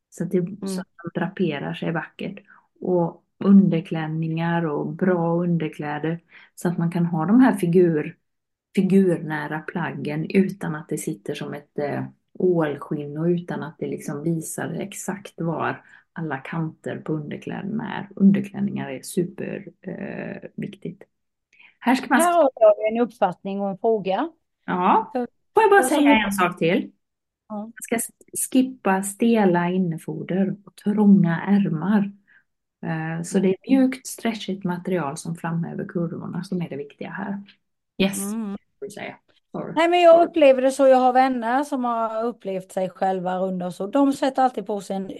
[0.09, 0.57] Så att, det, Mm.
[0.67, 2.39] så att de draperar sig vackert.
[2.81, 6.19] Och underklänningar och bra underkläder.
[6.55, 8.17] Så att man kan ha de här figur,
[8.75, 14.23] figurnära plaggen utan att det sitter som ett eh, ålskinn och utan att det liksom
[14.23, 18.09] visar exakt var alla kanter på underkläderna är.
[18.15, 21.01] Underklänningar är superviktigt.
[21.01, 21.07] Eh,
[21.79, 22.21] här ska man...
[22.21, 24.31] Här har jag en uppfattning och en fråga.
[24.65, 25.11] Ja,
[25.53, 26.91] får jag bara säga en sak till?
[27.49, 27.97] Man ska
[28.51, 32.11] skippa stela innefoder och trånga ärmar.
[32.85, 37.41] Eh, Så det är mjukt, stretchigt material som framhäver kurvorna som är det viktiga här.
[37.97, 38.57] Yes, Mm.
[38.93, 39.15] säga.
[39.75, 40.87] Nej, men jag upplever det så.
[40.87, 43.87] Jag har vänner som har upplevt sig själva runda och så.
[43.87, 45.11] De sätter alltid på sig en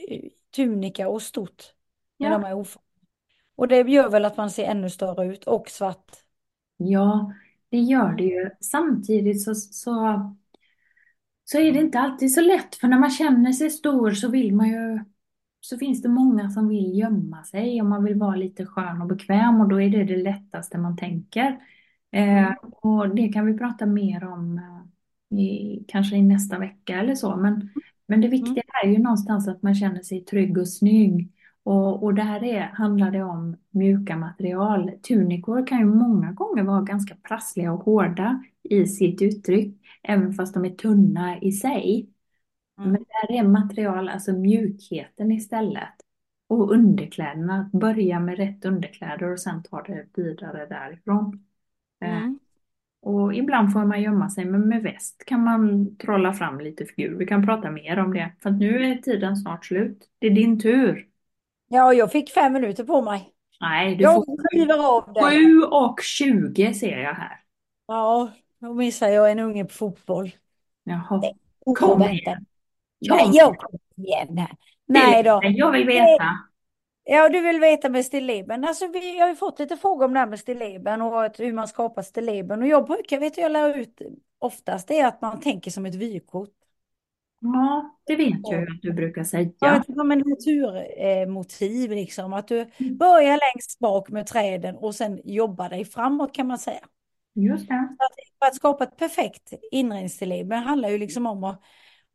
[0.52, 1.64] tunika och stort
[2.20, 2.38] när Ja.
[2.40, 2.88] de är oformade.
[3.56, 6.12] Och det gör väl att man ser ännu större ut och svart.
[6.78, 7.34] Ja,
[7.70, 8.50] det gör det ju.
[8.62, 9.96] Samtidigt så, så,
[11.44, 14.56] så är det inte alltid så lätt, för när man känner sig stor så vill
[14.56, 15.00] man ju,
[15.62, 19.08] så finns det många som vill gömma sig och man vill vara lite skön och
[19.08, 21.60] bekväm och då är det det lättaste man tänker.
[22.12, 27.16] Eh, och det kan vi prata mer om eh, i, kanske i nästa vecka eller
[27.16, 27.70] så, men,
[28.12, 31.32] men det viktiga är ju någonstans att man känner sig trygg och snygg.
[31.64, 34.92] Och, och där är, handlar det om mjuka material.
[35.08, 40.54] Tunikor kan ju många gånger vara ganska prassliga och hårda i sitt uttryck, även fast
[40.54, 42.10] de är tunna i sig.
[42.80, 42.92] Mm.
[42.92, 45.94] Men där är material, alltså mjukheten istället.
[46.48, 51.46] Och underkläderna, att börja med rätt underkläder och sen ta det vidare därifrån.
[52.02, 52.40] Eh, Mm.
[53.02, 57.18] Och ibland får man gömma sig, men med väst kan man trolla fram lite figur.
[57.18, 60.10] Vi kan prata mer om det, för nu är tiden snart slut.
[60.20, 61.08] Det är din tur.
[61.68, 63.34] Ja, jag fick fem minuter på mig.
[63.62, 65.22] Nej, du Jag får kliver av det.
[65.22, 67.40] 7 och 20 ser jag här.
[67.88, 70.32] Ja, då missar jag en unge på fotboll.
[70.84, 71.22] Jaha.
[71.80, 72.46] Kom igen.
[73.10, 74.52] Nej, jag kommer igen här.
[74.86, 75.40] Nej då.
[75.44, 76.24] Jag vill veta.
[77.04, 78.64] Ja, du vill veta med stilleben.
[78.64, 81.68] Alltså, vi har ju fått lite frågor om det här med stilleben och hur man
[81.68, 82.62] skapar stilleben.
[82.62, 84.02] Och jag brukar, vet du, jag lär ut
[84.40, 86.50] oftast det är att man tänker som ett vykort.
[87.40, 89.78] Ja, det vet jag att du brukar Ja, säga.
[89.78, 92.34] ett- som en naturmotiv liksom.
[92.34, 92.66] Att du
[93.00, 96.88] börjar längst bak med träden och sen jobbar dig framåt kan man säga.
[97.36, 97.98] Just det.
[97.98, 101.62] Att För att skapa ett perfekt inredningsstilleben handlar ju liksom om att,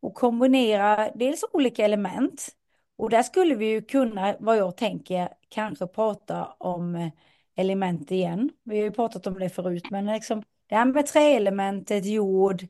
[0.03, 2.49] att kombinera dels olika element.
[2.97, 7.09] Och där skulle vi ju kunna, vad jag tänker, kanske prata om eh,
[7.57, 8.51] element igen.
[8.63, 12.63] Vi har ju pratat om det förut, men liksom det här med träelementet, jord,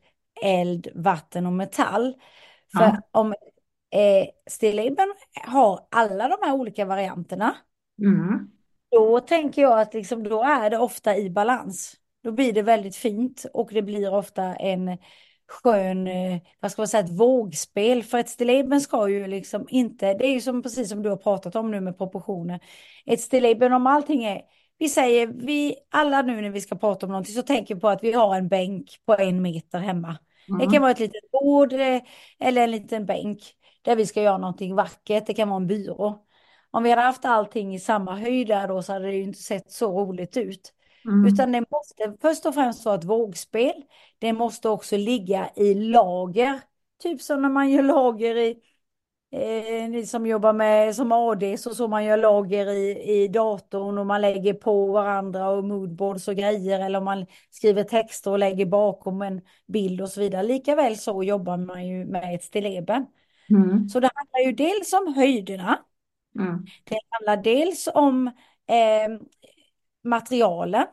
[0.42, 2.14] eld, vatten och metall.
[2.76, 3.02] För Ja.
[3.10, 3.32] om
[3.90, 5.14] eh, stilleben
[5.46, 7.56] har alla de här olika varianterna,
[7.98, 8.50] Mm.
[8.90, 11.94] då tänker jag att liksom, då är det ofta i balans.
[12.22, 14.98] Då blir det väldigt fint och det blir ofta en
[15.48, 18.02] skön, eh, vad ska man säga, ett vågspel.
[18.02, 21.16] För ett stilleben ska ju liksom inte, det är ju som precis som du har
[21.16, 22.60] pratat om nu med proportioner.
[23.06, 24.42] Ett stilleben om allting är,
[24.78, 27.88] vi säger, vi alla nu när vi ska prata om någonting så tänker vi på
[27.88, 30.18] att vi har en bänk på en meter hemma.
[30.58, 30.82] Det kan Mm.
[30.82, 32.02] vara ett litet bord eh,
[32.40, 33.38] eller en liten bänk
[33.82, 35.26] där vi ska göra någonting vackert.
[35.26, 36.22] Det kan vara en byrå.
[36.70, 39.38] Om vi hade haft allting i samma höjd där då så hade det ju inte
[39.38, 40.72] sett så roligt ut.
[41.06, 41.26] Mm.
[41.26, 43.84] Utan det måste först och främst vara ett vågspel.
[44.18, 46.60] Det måste också ligga i lager.
[47.02, 48.56] Typ som när man gör lager i,
[49.30, 53.98] eh, ni som jobbar med som AD, så så man gör lager i, i datorn
[53.98, 56.80] och man lägger på varandra och moodboards och grejer.
[56.80, 60.42] Eller man skriver texter och lägger bakom en bild och så vidare.
[60.42, 63.06] Likaväl så jobbar man ju med ett stilleben.
[63.50, 63.88] Mm.
[63.88, 65.78] Så det handlar ju dels om höjderna.
[66.38, 66.66] Mm.
[66.84, 68.26] Det handlar dels om
[68.66, 69.20] eh,
[70.04, 70.86] materialen.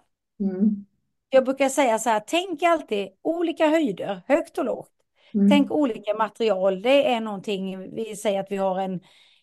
[0.44, 0.86] Mm.
[1.30, 4.90] Jag brukar säga så här, tänk alltid olika höjder, högt och lågt.
[5.34, 5.50] Mm.
[5.50, 9.00] Tänk olika material, det är någonting, vi säger att vi har en,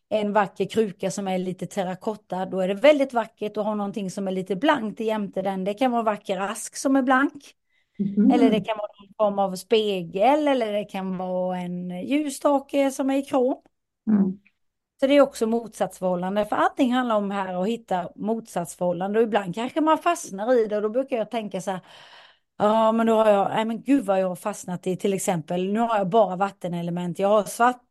[0.08, 4.10] en vacker kruka som är lite terrakotta, då är det väldigt vackert att ha någonting
[4.10, 5.64] som är lite blankt jämte den.
[5.64, 7.54] Det kan vara vacker ask som är blank.
[7.98, 8.30] Mhm.
[8.30, 13.10] Eller det kan vara någon form av spegel eller det kan vara en ljusstake som
[13.10, 13.56] är i krom.
[14.10, 14.38] Mm.
[15.00, 16.44] Så det är också motsatsförhållande.
[16.44, 19.18] För allting handlar om här att hitta motsatsförhållande.
[19.18, 20.76] Och ibland kanske man fastnar i det.
[20.76, 21.80] Och då brukar jag tänka så här.
[22.58, 25.72] Ja, men då har jag, nej men gud vad jag har fastnat i till exempel.
[25.72, 27.18] Nu har jag bara vattenelement.
[27.18, 27.86] Jag har svart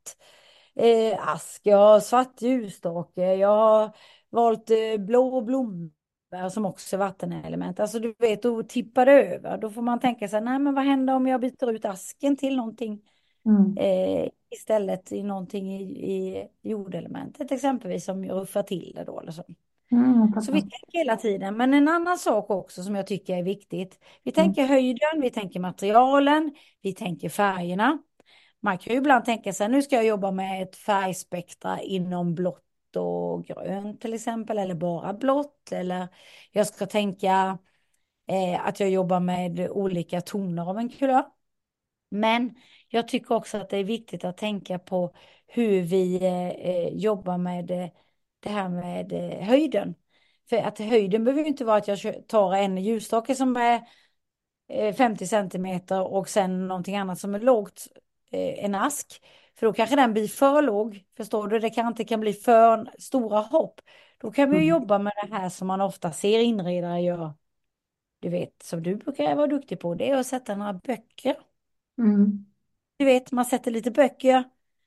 [0.76, 3.91] eh, ask, jag har svart ljusstake, jag har
[4.30, 7.80] valt eh, blå blombär som också är vattenelement.
[7.80, 9.58] Alltså du vet, då tippar det över.
[9.58, 12.56] Då får man tänka sig, nej men vad händer om jag byter ut asken till
[12.56, 13.02] någonting
[13.45, 13.78] Mm.
[13.78, 19.44] eh, istället i någonting i, i jordelementet exempelvis som ruffar till det då eller så.
[19.92, 21.58] Mm, Så vi tänker hela tiden.
[21.58, 24.00] Men en annan sak också som jag tycker är viktigt.
[24.24, 27.98] Vi tänker höjden, vi tänker materialen, vi tänker färgerna.
[28.62, 32.96] Man kan ju ibland tänka sig, nu ska jag jobba med ett färgspektra inom blått
[32.98, 35.72] och grönt till exempel, eller bara blått.
[35.72, 36.08] Eller
[36.52, 37.58] jag ska tänka
[38.28, 41.26] eh, att jag jobbar med olika toner av en kulör.
[42.12, 42.56] Men
[42.89, 45.13] jag tycker också att det är viktigt att tänka på
[45.47, 47.89] hur vi eh, eh, jobbar med eh,
[48.39, 49.95] det här med eh, höjden.
[50.49, 53.82] För att höjden behöver ju inte vara att jag tar en ljusstake som är
[54.67, 57.88] eh, 50 centimeter och sen någonting annat som är lågt,
[58.32, 59.21] eh, en ask.
[59.56, 61.60] För då kanske den blir för låg, förstår du?
[61.60, 63.82] Det kanske inte kan bli för stora hopp.
[64.17, 64.69] Då kan vi ju Mm.
[64.69, 67.34] jobba med det här som man ofta ser inredare gör.
[68.19, 71.36] Du vet, som du brukar vara duktig på, det är att sätta några böcker.
[71.99, 72.49] Mm.
[73.00, 74.44] Du vet, man sätter lite böcker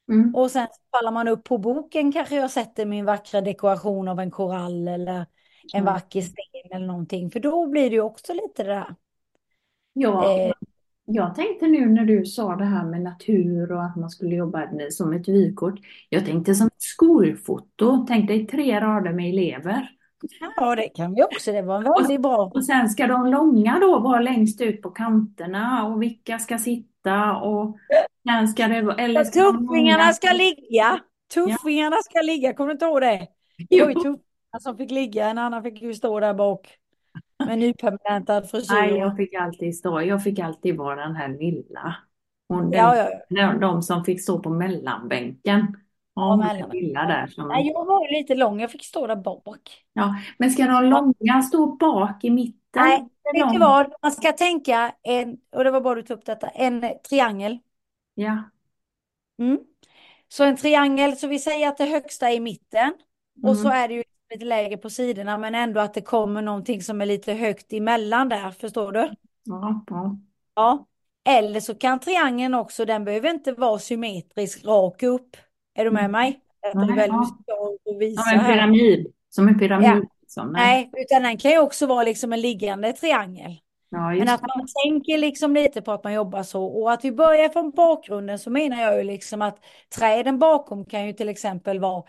[0.08, 0.34] Mm.
[0.34, 4.30] och sen faller man upp på boken kanske jag sätter min vackra dekoration av en
[4.30, 5.14] korall eller
[5.74, 5.84] en Mm.
[5.94, 7.30] vacker sten eller någonting.
[7.30, 8.94] För då blir det ju också lite det där.
[9.92, 10.52] Ja, Eh,
[11.04, 14.68] jag tänkte nu när du sa det här med natur och att man skulle jobba
[14.90, 15.80] som ett vykort.
[16.08, 18.04] Jag tänkte som ett skolfoto.
[18.08, 19.88] Tänk dig tre rader med elever.
[20.56, 21.52] ja, det kan vi också.
[21.52, 22.50] Det var väldigt bra.
[22.54, 26.91] Och sen ska de långa då vara längst ut på kanterna och vilka ska sitta
[27.42, 27.76] och
[28.28, 31.00] sen ska det eller ska Tuffingarna ska ligga.
[31.34, 32.54] Tuffingarna ska ligga.
[32.54, 33.28] Kommer du inte ihåg det?
[33.70, 34.00] Det var ju Jo.
[34.02, 35.28] tuffingarna som fick ligga.
[35.28, 36.78] En annan fick ju stå där bak.
[37.46, 38.74] Med nypermanentad frisyr.
[38.74, 41.96] Nej, jag fick alltid stå, jag fick alltid vara den här lilla.
[42.48, 43.52] Hon, den, Ja, ja, ja.
[43.52, 45.76] de, som fick stå på mellanbänken.
[46.14, 46.70] Ja, mellanbänken.
[46.80, 47.48] lilla där som...
[47.48, 48.60] Nej, jag var lite lång.
[48.60, 49.84] Jag fick stå där bak.
[49.92, 52.61] Ja, men ska de långa stå bak i mitten?
[52.76, 53.92] Nej, vet du vad?
[54.02, 57.58] Man ska tänka en, och det var bra du tog upp detta, en triangel.
[58.14, 58.50] Ja.
[59.38, 59.58] Mm.
[60.28, 62.94] Så en triangel, så vi säger att det högsta är i mitten.
[63.42, 63.82] Och så Mm.
[63.82, 67.06] är det ju lite lägre på sidorna, men ändå att det kommer någonting som är
[67.06, 69.14] lite högt emellan där, förstår du?
[69.44, 70.16] Ja, ja.
[70.54, 70.86] Ja.
[71.24, 75.36] Eller så kan triangeln också, den behöver inte vara symmetrisk rak upp.
[75.74, 76.40] Är du med mig?
[76.62, 77.38] Är Nej, väl ja.
[77.98, 79.12] visa Som en pyramid.
[79.28, 80.08] Som en pyramid.
[80.40, 80.52] Liksom.
[80.52, 80.90] Nej.
[80.92, 83.56] Nej, utan den kan ju också vara liksom en liggande triangel.
[83.90, 87.12] Ja, Men att man tänker liksom lite på att man jobbar så och att vi
[87.12, 89.58] börjar från bakgrunden så menar jag ju liksom att
[89.98, 92.02] träden bakom kan ju till exempel vara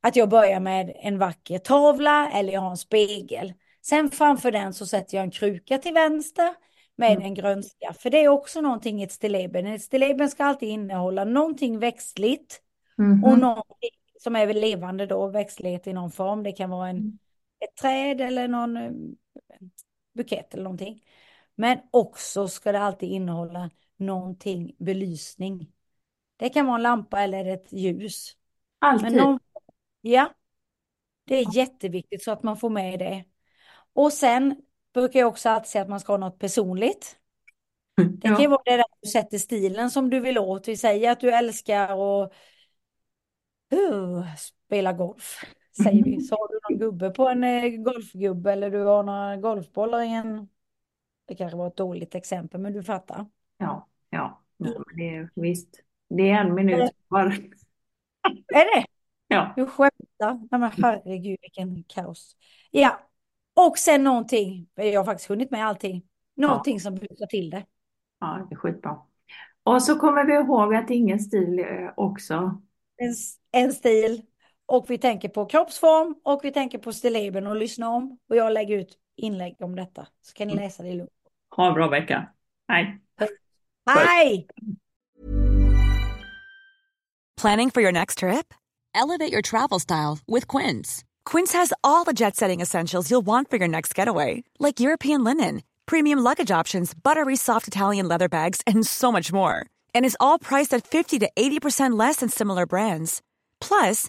[0.00, 3.52] att jag börjar med en vacker tavla eller jag har en spegel.
[3.82, 6.54] Sen framför den så sätter jag en kruka till vänster
[6.96, 7.22] med Mm.
[7.22, 7.92] en grönska.
[7.98, 9.66] För det är också någonting i ett stilleben.
[9.66, 12.60] Ett stilleben ska alltid innehålla någonting växtligt
[12.98, 13.24] Mhm.
[13.24, 16.42] och någonting som är väl levande då, växtlighet i någon form.
[16.42, 17.18] Det kan vara en,
[17.60, 18.92] ett träd eller någon eh,
[20.14, 21.04] bukett eller någonting.
[21.54, 25.72] Men också ska det alltid innehålla någonting belysning.
[26.36, 28.36] Det kan vara en lampa eller ett ljus.
[28.78, 29.16] Alltid.
[29.16, 29.40] någon,
[30.00, 30.34] ja,
[31.24, 33.24] det är jätteviktigt så att man får med det.
[33.92, 34.62] Och sen
[34.94, 37.16] brukar jag också alltid säga att man ska ha något personligt.
[37.96, 40.68] Det kan ju vara det där du sätter stilen som du vill åt.
[40.68, 41.84] Vi säger att du älskar
[42.24, 42.32] att
[43.72, 45.44] uh, spela golf.
[45.82, 46.20] Säger vi.
[46.20, 50.08] Så har du någon gubbe på en eh, golfgubbe eller du har några golfbollar i
[50.08, 50.48] en...
[51.26, 53.26] Det kanske var ett dåligt exempel men du fattar.
[53.58, 54.42] Ja, ja.
[54.56, 55.82] ja men det är, visst.
[56.08, 57.26] Det är en minut kvar.
[58.54, 58.86] Är det?
[59.28, 59.52] Ja.
[59.56, 60.48] Du skämtar?
[60.50, 62.36] Nej men herregud vilken kaos.
[62.70, 63.00] Ja.
[63.54, 66.02] Och sen någonting, jag har faktiskt hunnit med allting.
[66.34, 67.66] Någonting som busar till det.
[68.20, 68.98] ja, det är skitbra.
[69.62, 72.60] Och så kommer vi ihåg att ingen stil är också.
[72.96, 73.14] En,
[73.52, 74.22] en stil.
[74.68, 78.18] Och vi tänker på kroppsform och vi tänker på stilleben och lyssna om.
[78.28, 80.06] Och jag lägger ut inlägg om detta.
[80.22, 81.08] Så kan ni läsa det i lugn.
[81.56, 82.28] Ha en bra vecka.
[82.68, 83.00] Hej.
[83.86, 84.46] Hej!
[87.40, 88.54] Planning for your next trip?
[88.94, 91.04] Elevate your travel style with Quince.
[91.24, 95.24] Quince has all the jet setting essentials you'll want for your next getaway, like European
[95.24, 99.64] linen, premium luggage options, buttery soft Italian leather bags, and so much more.
[99.94, 103.22] And is all priced at 50 to 80% less than similar brands.
[103.60, 104.08] Plus,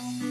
[0.00, 0.29] Thank you.